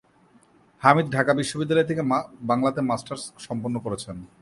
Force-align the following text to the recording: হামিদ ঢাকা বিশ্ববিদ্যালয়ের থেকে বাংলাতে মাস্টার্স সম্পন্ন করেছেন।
হামিদ 0.81 1.07
ঢাকা 1.15 1.31
বিশ্ববিদ্যালয়ের 1.39 1.89
থেকে 1.89 2.03
বাংলাতে 2.51 2.79
মাস্টার্স 2.89 3.23
সম্পন্ন 3.45 3.75
করেছেন। 3.85 4.15